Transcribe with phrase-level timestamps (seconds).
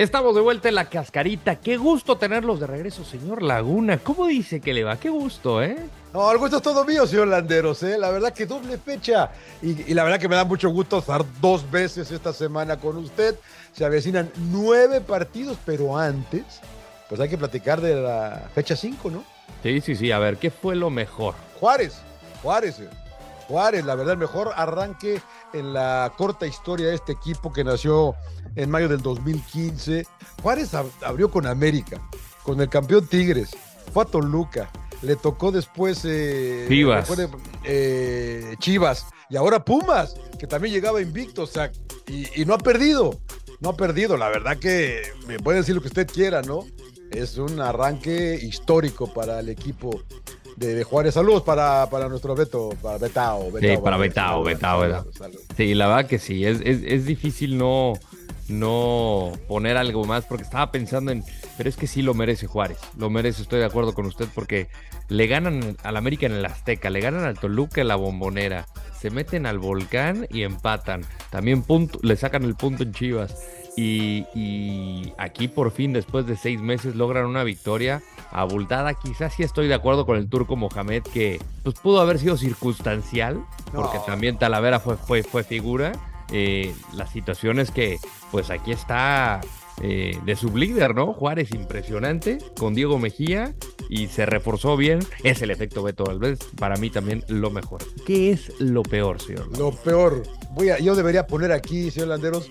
[0.00, 1.56] Estamos de vuelta en la cascarita.
[1.56, 3.98] Qué gusto tenerlos de regreso, señor Laguna.
[3.98, 4.96] ¿Cómo dice que le va?
[4.98, 5.76] Qué gusto, ¿eh?
[6.14, 7.98] No, el gusto es todo mío, señor Landeros, ¿eh?
[7.98, 9.30] La verdad que doble fecha.
[9.60, 12.96] Y, y la verdad que me da mucho gusto estar dos veces esta semana con
[12.96, 13.34] usted.
[13.74, 16.44] Se avecinan nueve partidos, pero antes,
[17.10, 19.22] pues hay que platicar de la fecha 5, ¿no?
[19.62, 20.10] Sí, sí, sí.
[20.12, 21.34] A ver, ¿qué fue lo mejor?
[21.60, 21.98] Juárez,
[22.42, 22.88] Juárez, eh.
[23.50, 25.20] Juárez, la verdad, el mejor arranque
[25.52, 28.14] en la corta historia de este equipo que nació
[28.54, 30.06] en mayo del 2015.
[30.40, 32.00] Juárez ab- abrió con América,
[32.44, 33.50] con el campeón Tigres,
[33.92, 34.70] fue a Toluca,
[35.02, 37.08] le tocó después eh, Chivas.
[37.08, 41.72] después de, eh, Chivas y ahora Pumas, que también llegaba invicto, o sea,
[42.06, 43.18] y, y no ha perdido,
[43.60, 44.16] no ha perdido.
[44.16, 46.64] La verdad que me puede decir lo que usted quiera, ¿no?
[47.10, 50.00] Es un arranque histórico para el equipo
[50.60, 51.14] de, de Juárez.
[51.14, 53.46] Saludos para, para nuestro Beto, para Betao.
[53.46, 54.14] Sí, Betao, para Vázquez.
[54.14, 55.12] Betao, Saludos, Betao, Betao.
[55.12, 55.42] saludos.
[55.56, 56.44] Sí, la verdad que sí.
[56.44, 57.94] Es, es, es difícil no,
[58.48, 61.24] no poner algo más porque estaba pensando en.
[61.56, 62.78] Pero es que sí lo merece Juárez.
[62.96, 64.68] Lo merece, estoy de acuerdo con usted porque
[65.08, 68.66] le ganan al América en el Azteca, le ganan al Toluca en la Bombonera,
[68.98, 71.04] se meten al Volcán y empatan.
[71.30, 73.34] También punto, le sacan el punto en Chivas.
[73.76, 78.94] Y, y aquí por fin, después de seis meses, logran una victoria abultada.
[78.94, 83.44] Quizás sí estoy de acuerdo con el turco Mohamed que pues, pudo haber sido circunstancial,
[83.74, 84.04] porque No.
[84.04, 85.92] también Talavera fue, fue, fue figura.
[86.32, 87.98] Eh, la situación es que,
[88.30, 89.40] pues aquí está
[89.82, 91.12] eh, de sublíder, ¿no?
[91.12, 93.52] Juárez impresionante con Diego Mejía
[93.88, 95.00] y se reforzó bien.
[95.24, 97.80] Es el efecto Beto Valdés, para mí también lo mejor.
[98.06, 99.58] ¿Qué es lo peor, señor?
[99.58, 100.22] Lo peor.
[100.52, 102.48] Voy a, yo debería poner aquí, señor Landeros.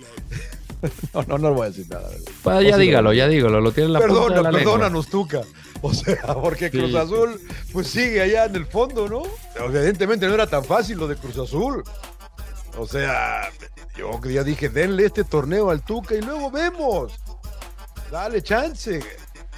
[1.13, 2.09] no, no, no voy a decir nada.
[2.43, 4.57] Pues ya O sea, dígalo, ya dígalo, lo tiene en la punta de Perdona, la
[4.57, 5.41] perdónanos, Tuca.
[5.81, 6.77] O sea, porque Sí.
[6.77, 7.39] Cruz Azul,
[7.71, 9.23] pues sigue allá en el fondo, ¿no?
[9.63, 11.83] Evidentemente no era tan fácil lo de Cruz Azul.
[12.77, 13.49] O sea,
[13.97, 17.13] yo ya dije, denle este torneo al Tuca y luego vemos.
[18.11, 19.01] Dale chance.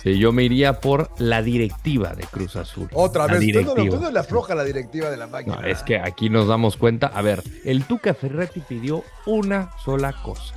[0.04, 2.90] Sí, yo me iría por la directiva de Cruz Azul.
[2.94, 3.42] Otra La vez.
[3.42, 3.84] No, directiva.
[3.84, 5.58] usted no le afloja la directiva de la máquina.
[5.58, 7.08] No, es que aquí nos damos cuenta.
[7.08, 10.56] A ver, el Tuca Ferretti pidió una sola cosa: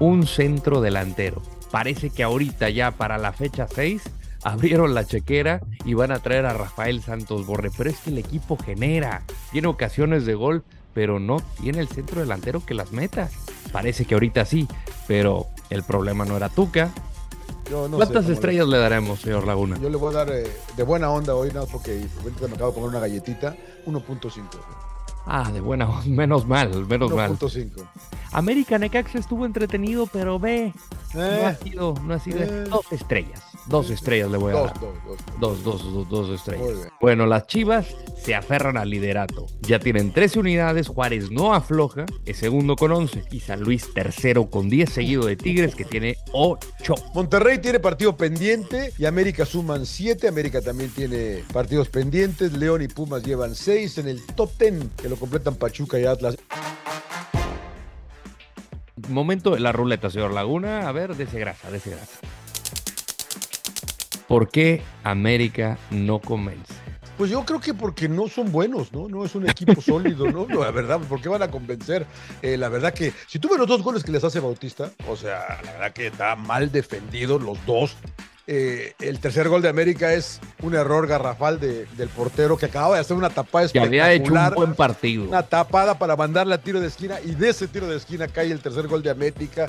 [0.00, 1.42] un centro delantero.
[1.70, 4.02] Parece que ahorita ya para la fecha 6
[4.44, 7.70] abrieron la chequera y van a traer a Rafael Santos Borre.
[7.76, 10.62] Pero es que el equipo genera, tiene ocasiones de gol,
[10.92, 13.28] pero no tiene el centro delantero que las meta.
[13.72, 14.68] Parece que ahorita sí,
[15.08, 16.90] pero el problema no era Tuca.
[17.70, 19.78] Yo no ¿Cuántas estrellas le daremos, señor Laguna?
[19.80, 20.46] Yo le voy a dar eh,
[20.76, 23.56] de buena onda hoy, nada más porque ahorita me acabo de comer una galletita.
[23.86, 24.42] 1.5.
[25.26, 27.38] Ah, de buena, menos mal, menos mal.
[27.38, 27.70] 1.5.
[28.34, 30.72] América Necaxa estuvo entretenido, pero ve,
[31.14, 32.64] no ha Eh, sido, no ha sido eh.
[32.64, 33.40] dos estrellas.
[33.66, 34.80] Dos estrellas le voy a dos, dar.
[34.80, 35.40] dos, dos.
[35.40, 36.88] Dos, dos, dos, dos estrellas.
[37.00, 37.86] Bueno, las Chivas
[38.22, 39.46] se aferran al liderato.
[39.62, 44.50] Ya tienen 13 unidades, Juárez no afloja, es segundo con 11 y San Luis tercero
[44.50, 46.94] con 10 seguido de Tigres que tiene 8.
[47.14, 50.28] Monterrey tiene partido pendiente y América suman 7.
[50.28, 52.52] América también tiene partidos pendientes.
[52.52, 56.36] León y Pumas llevan 6 en el top 10 que lo completan Pachuca y Atlas.
[59.08, 60.88] Momento de la ruleta, señor Laguna.
[60.88, 62.18] A ver, dese grasa, dese grasa.
[64.28, 66.72] ¿Por qué América no convence?
[67.16, 69.08] Pues yo creo que porque no son buenos, ¿no?
[69.08, 70.46] No es un equipo sólido, ¿no?
[70.46, 72.06] No, La verdad, ¿por qué van a convencer?
[72.42, 75.16] Eh, la verdad que si tú ves los dos goles que les hace Bautista, o
[75.16, 77.96] sea, la verdad que está mal defendido los dos.
[78.46, 82.96] Eh, el tercer gol de América es un error garrafal de- del portero que acababa
[82.96, 84.54] de hacer una tapada Que había hecho un espectacular.
[84.54, 85.24] buen partido.
[85.24, 88.50] Una tapada para mandarle a tiro de esquina y de ese tiro de esquina cae
[88.50, 89.66] el tercer gol de América.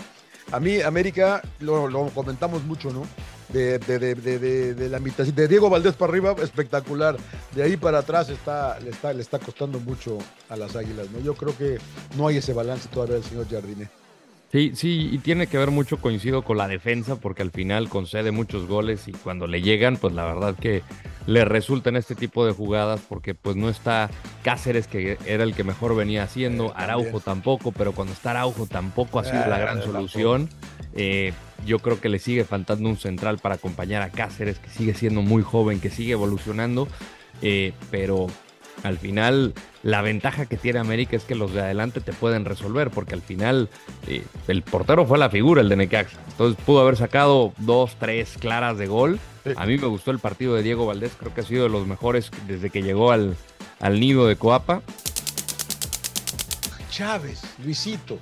[0.52, 3.04] A mí, América, lo, lo comentamos mucho, ¿no?
[3.50, 7.16] De, de, de, de, de- de la mitad, de Diego Valdés para arriba, espectacular.
[7.56, 10.18] De ahí para atrás está, le, está, le está costando mucho
[10.50, 11.20] a las águilas, ¿no?
[11.22, 11.78] Yo creo que
[12.18, 13.90] no hay ese balance todavía del señor Jardine.
[14.56, 18.32] Sí, sí, y tiene que ver mucho, coincido con la defensa, porque al final concede
[18.32, 20.82] muchos goles y cuando le llegan, pues la verdad que
[21.28, 24.10] le resultan este tipo de jugadas, porque pues no está
[24.44, 28.66] Cáceres, que era el que mejor venía haciendo, Eh, Araujo tampoco, pero cuando está Araujo
[28.66, 29.92] tampoco ha sido Eh, la gran tampoco.
[29.98, 30.48] solución.
[30.94, 31.34] Eh,
[31.66, 35.22] yo creo que le sigue faltando un central para acompañar a Cáceres, que sigue siendo
[35.22, 36.88] muy joven, que sigue evolucionando,
[37.42, 38.28] eh, pero
[38.86, 42.92] Al final, la ventaja que tiene América es que los de adelante te pueden resolver,
[42.92, 43.68] porque al final
[44.08, 46.20] eh, el portero fue la figura, el de Necaxa.
[46.30, 49.20] Entonces pudo haber sacado dos, tres claras de gol.
[49.56, 51.88] A mí me gustó el partido de Diego Valdés, creo que ha sido de los
[51.88, 53.36] mejores desde que llegó al,
[53.80, 54.84] al nido de Coapa.
[56.92, 58.20] Chávez, Luisito,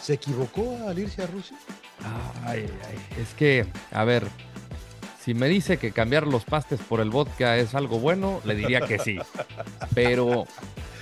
[0.00, 1.56] ¿se equivocó al irse a Rusia?
[2.44, 4.24] Ay, ay, es que, a ver,
[5.26, 8.82] si me dice que cambiar los pastes por el vodka es algo bueno, le diría
[8.82, 9.18] que sí.
[9.92, 10.46] Pero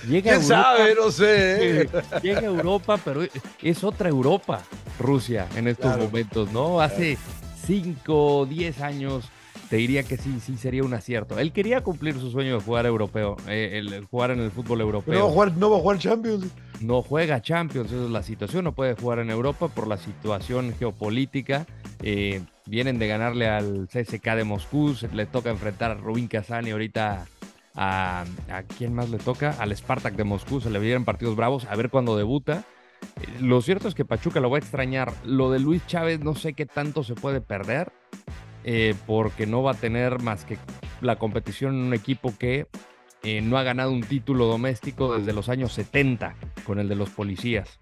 [0.09, 0.95] llega ¿Quién sabe?
[0.95, 1.81] No sé.
[1.83, 1.89] ¿eh?
[2.23, 3.21] Llega a Europa, pero
[3.61, 4.63] es otra Europa,
[4.99, 6.81] Rusia, en estos momentos, ¿no?
[6.81, 7.19] Hace
[7.67, 9.29] 5, 10 años
[9.69, 11.37] te diría que sí, sí sería un acierto.
[11.37, 15.19] Él quería cumplir su sueño de jugar europeo, eh, el, jugar en el fútbol europeo.
[15.19, 16.47] no, jugar, no va a jugar Champions.
[16.81, 18.63] No juega Champions, esa es la situación.
[18.63, 21.67] No puede jugar en Europa por la situación geopolítica.
[22.01, 27.25] Eh, vienen de ganarle al CSK de Moscú, le toca enfrentar a Rubín Kazani ahorita
[27.75, 31.65] a, a quién más le toca, al Spartak de Moscú, se le vienen partidos bravos,
[31.65, 32.63] a ver cuándo debuta.
[33.21, 35.13] Eh, lo cierto es que Pachuca lo va a extrañar.
[35.23, 37.91] Lo de Luis Chávez no sé qué tanto se puede perder.
[38.67, 40.57] Eh, porque no va a tener más que
[40.99, 42.65] la competición en un equipo que
[43.43, 47.79] no ha ganado un título doméstico desde los años 70 con el de los policías.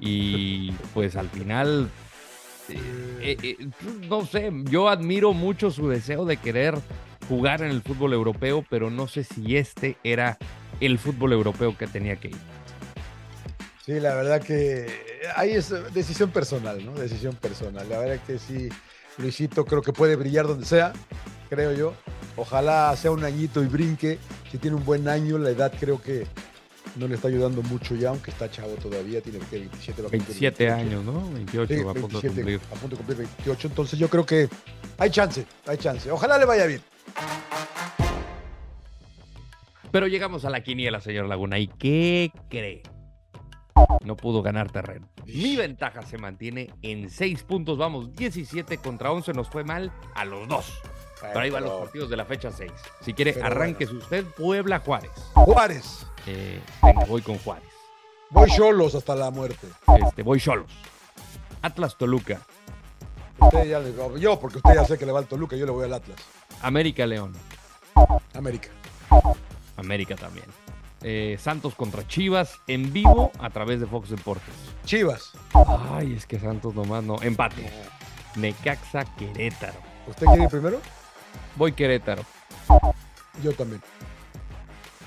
[0.00, 1.90] Y pues al final,
[2.70, 3.56] eh,
[4.08, 6.74] no sé, yo admiro mucho su deseo de querer
[7.28, 10.38] jugar en el fútbol europeo, pero no sé si este era
[10.80, 12.36] el fútbol europeo que tenía que ir.
[13.84, 14.86] Sí, la verdad que
[15.36, 16.92] ahí es decisión personal, ¿no?
[16.92, 17.88] Decisión personal.
[17.88, 18.68] La verdad que sí
[19.18, 20.92] Luisito creo que puede brillar donde sea,
[21.48, 21.94] creo yo.
[22.36, 24.18] Ojalá sea un añito y brinque.
[24.50, 26.26] Si tiene un buen año, la edad creo que
[26.96, 31.04] no le está ayudando mucho ya, aunque está chavo todavía, tiene que 27, 27 años,
[31.04, 31.30] ¿no?
[31.32, 32.60] 28, a, punto de cumplir.
[32.60, 34.48] a punto de cumplir 28, entonces yo creo que
[34.98, 36.10] hay chance, hay chance.
[36.10, 36.80] Ojalá le vaya bien.
[39.90, 41.58] Pero llegamos a la quiniela, señor Laguna.
[41.58, 42.82] ¿Y qué cree?
[44.06, 45.08] no pudo ganar terreno.
[45.26, 47.76] Mi ventaja se mantiene en 6 puntos.
[47.76, 49.32] Vamos, 17 contra 11.
[49.32, 50.72] Nos fue mal a los dos.
[51.20, 52.70] Pero ahí van los partidos de la fecha 6.
[53.00, 54.24] Si quiere, arranques usted.
[54.24, 55.10] Puebla Juárez.
[55.34, 56.06] Juárez.
[56.26, 57.68] Eh, venga, voy con Juárez.
[58.30, 59.68] Voy solos hasta la muerte.
[60.04, 60.70] Este, voy solos.
[61.62, 62.40] Atlas Toluca.
[63.38, 65.72] Usted ya le, yo, porque usted ya sé que le va al Toluca, yo le
[65.72, 66.18] voy al Atlas.
[66.62, 67.32] América León.
[68.34, 68.68] América.
[69.76, 70.46] América también.
[71.02, 74.54] Eh, Santos contra Chivas en vivo a través de Fox Deportes.
[74.84, 75.32] Chivas.
[75.92, 77.20] Ay, es que Santos nomás no.
[77.22, 77.70] Empate.
[78.36, 79.78] Necaxa Querétaro.
[80.08, 80.80] ¿Usted quiere ir primero?
[81.56, 82.22] Voy Querétaro.
[83.42, 83.82] Yo también.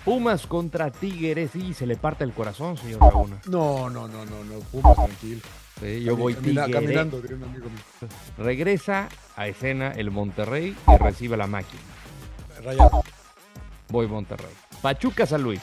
[0.06, 3.42] Pumas contra Tigres y se le parte el corazón, señor Laguna.
[3.48, 4.60] No, no, no, no, no.
[4.72, 5.42] Pumas, tranquilo.
[5.80, 6.70] Sí, yo voy Tigres.
[6.72, 8.10] Caminando, diría un amigo mío.
[8.38, 11.82] Regresa a escena el Monterrey y recibe la máquina.
[12.64, 13.04] Rayado.
[13.90, 14.54] Voy Monterrey.
[14.82, 15.62] Pachuca San Luis.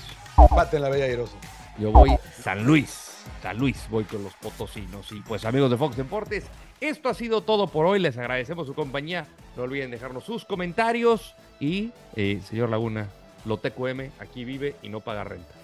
[0.55, 1.37] Pate en la Bella Airosa.
[1.79, 3.03] Yo voy San Luis.
[3.43, 5.11] San Luis, voy con los potosinos.
[5.13, 6.45] Y pues amigos de Fox Deportes,
[6.81, 7.99] esto ha sido todo por hoy.
[7.99, 9.27] Les agradecemos su compañía.
[9.57, 11.35] No olviden dejarnos sus comentarios.
[11.59, 13.09] Y, eh, señor Laguna,
[13.47, 15.55] Loteco M aquí vive y no paga renta.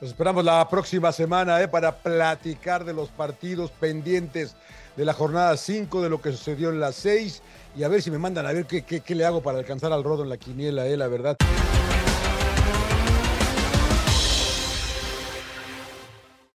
[0.00, 4.56] Nos esperamos la próxima semana eh, para platicar de los partidos pendientes
[4.96, 7.42] de la jornada 5, de lo que sucedió en las 6
[7.76, 9.92] y a ver si me mandan a ver qué, qué, qué, le hago para alcanzar
[9.92, 11.36] al rodo en la quiniela, eh, la verdad.